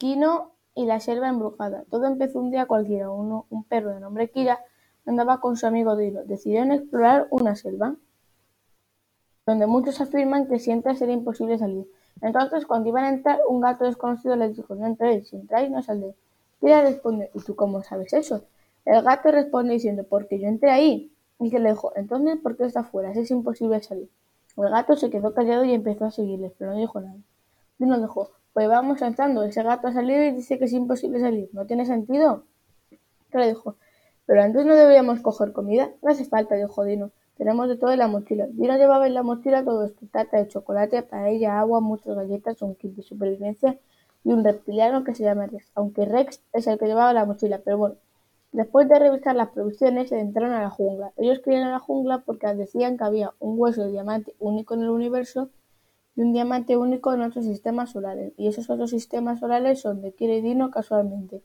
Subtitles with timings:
[0.00, 1.84] Kino y la selva embrujada.
[1.90, 3.10] Todo empezó un día cualquiera.
[3.10, 4.58] Uno, un perro de nombre Kira
[5.04, 6.24] andaba con su amigo Dino.
[6.24, 7.96] Decidieron explorar una selva
[9.44, 11.86] donde muchos afirman que siempre será imposible salir.
[12.22, 15.82] Entonces, cuando iban a entrar, un gato desconocido les dijo, no entréis, si entráis no
[15.82, 16.14] saldréis.
[16.60, 18.44] Kira respondió, ¿y tú cómo sabes eso?
[18.86, 21.12] El gato responde diciendo, porque yo entré ahí.
[21.38, 23.12] Y le dijo, entonces, ¿por qué está fuera?
[23.12, 24.08] Si es imposible salir.
[24.56, 27.18] El gato se quedó callado y empezó a seguirles, pero no dijo nada.
[27.78, 31.48] Dino dijo, pues vamos entrando, ese gato ha salido y dice que es imposible salir,
[31.52, 32.44] ¿no tiene sentido?
[33.32, 33.76] le dijo,
[34.26, 35.90] pero antes no deberíamos coger comida.
[36.02, 38.46] No hace falta, dijo Dino, tenemos de todo en la mochila.
[38.48, 42.74] Dino llevaba en la mochila todo esto, tarta de chocolate, paella, agua, muchas galletas, un
[42.76, 43.78] kit de supervivencia
[44.22, 47.60] y un reptiliano que se llama Rex, aunque Rex es el que llevaba la mochila,
[47.64, 47.96] pero bueno.
[48.52, 51.12] Después de revisar las provisiones, se entraron a la jungla.
[51.16, 54.82] Ellos querían a la jungla porque decían que había un hueso de diamante único en
[54.82, 55.50] el universo
[56.16, 60.12] y un diamante único en otros sistemas solares, y esos otros sistemas solares son de
[60.12, 61.42] Kira Dino casualmente.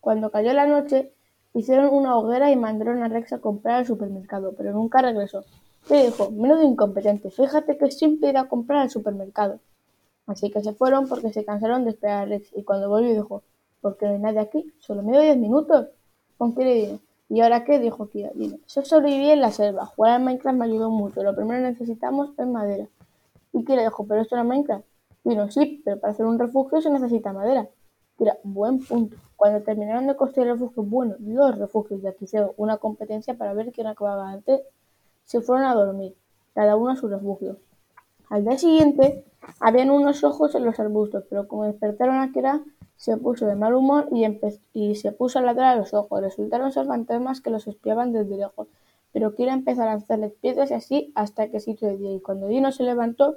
[0.00, 1.12] Cuando cayó la noche,
[1.54, 5.44] hicieron una hoguera y mandaron a Rex a comprar al supermercado, pero nunca regresó.
[5.90, 9.60] Le dijo, menudo incompetente, fíjate que siempre irá a comprar al supermercado.
[10.26, 13.42] Así que se fueron porque se cansaron de esperar a Rex, y cuando volvió dijo,
[13.80, 14.72] ¿por qué no hay nadie aquí?
[14.78, 15.86] Solo medio diez minutos.
[16.36, 17.00] Con Kira y.
[17.28, 17.78] ¿Y ahora qué?
[17.78, 18.30] dijo Kira.
[18.34, 21.72] Dino, yo sobreviví en la selva, jugar al Minecraft me ayudó mucho, lo primero que
[21.72, 22.86] necesitamos es madera.
[23.56, 24.84] Y Kira dijo, ¿pero esto no Minecraft?
[25.24, 27.66] Vino, sí, pero para hacer un refugio se necesita madera.
[28.18, 29.16] Kira, buen punto.
[29.34, 33.54] Cuando terminaron de construir el refugio, bueno, los refugios de aquí hicieron una competencia para
[33.54, 34.60] ver quién acababa antes,
[35.24, 36.14] se fueron a dormir,
[36.52, 37.56] cada uno a su refugio.
[38.28, 39.24] Al día siguiente,
[39.58, 42.62] habían unos ojos en los arbustos, pero como despertaron a Kira,
[42.96, 44.26] se puso de mal humor y,
[44.74, 46.20] y se puso a ladrar a los ojos.
[46.20, 48.68] Resultaron ser fantasmas que los espiaban desde lejos
[49.16, 52.12] pero Kira empezó a lanzarles piedras y así hasta que se hizo de día.
[52.12, 53.36] Y cuando Dino se levantó,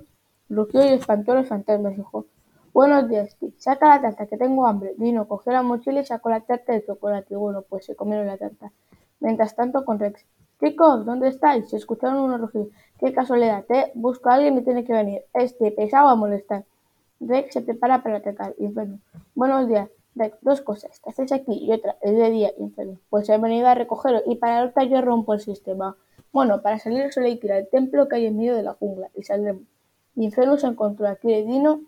[0.49, 1.95] rugió y espantó a los fantasmas.
[1.95, 2.25] Dijo,
[2.73, 3.53] buenos días, Kid.
[3.55, 4.93] Saca la tarta, que tengo hambre.
[4.97, 7.33] Dino cogió la mochila y sacó la tarta de chocolate.
[7.33, 8.73] Y bueno, pues se comieron la tarta.
[9.21, 10.25] Mientras tanto, con Rex.
[10.59, 11.69] Chicos, ¿dónde estáis?
[11.69, 12.67] Se escucharon unos rugidos.
[12.99, 13.93] Qué casualidad, ¿eh?
[13.95, 15.21] Busco a alguien y tiene que venir.
[15.33, 16.65] Este pesado a molestar.
[17.21, 18.53] Rex se prepara para atacar.
[18.57, 18.99] Inferno.
[19.33, 19.89] Buenos días
[20.41, 22.99] dos cosas, te haces aquí y otra, es de día, infeliz.
[23.09, 25.95] Pues he venido a recogerlo y para otra yo rompo el sistema.
[26.31, 28.73] Bueno, para salir solo hay que ir al templo que hay en medio de la
[28.73, 29.63] jungla y saldremos.
[30.15, 31.81] Infernus encontró a Dino,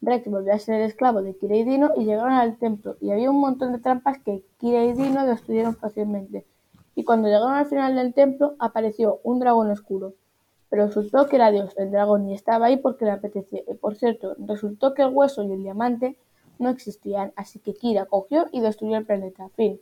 [0.00, 3.40] Rex volvió a ser el esclavo de Dino y llegaron al templo y había un
[3.40, 6.46] montón de trampas que Dino destruyeron fácilmente.
[6.94, 10.14] Y cuando llegaron al final del templo apareció un dragón oscuro.
[10.68, 13.62] Pero resultó que era Dios, el dragón, y estaba ahí porque le apetecía.
[13.66, 16.18] Y por cierto, resultó que el hueso y el diamante
[16.58, 19.48] no existían, así que Kira cogió y destruyó el planeta.
[19.56, 19.80] Fin.